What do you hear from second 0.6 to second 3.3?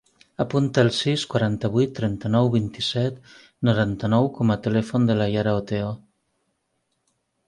el sis, quaranta-vuit, trenta-nou, vint-i-set,